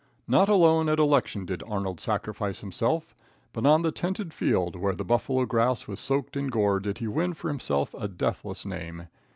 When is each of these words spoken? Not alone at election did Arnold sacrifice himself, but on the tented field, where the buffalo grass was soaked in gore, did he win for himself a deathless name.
Not 0.27 0.49
alone 0.49 0.89
at 0.89 0.97
election 0.97 1.45
did 1.45 1.61
Arnold 1.61 1.99
sacrifice 1.99 2.61
himself, 2.61 3.13
but 3.53 3.67
on 3.67 3.83
the 3.83 3.91
tented 3.91 4.33
field, 4.33 4.75
where 4.75 4.95
the 4.95 5.05
buffalo 5.05 5.45
grass 5.45 5.87
was 5.87 5.99
soaked 5.99 6.35
in 6.35 6.47
gore, 6.47 6.79
did 6.79 6.97
he 6.97 7.07
win 7.07 7.35
for 7.35 7.49
himself 7.49 7.93
a 7.93 8.07
deathless 8.07 8.65
name. 8.65 9.03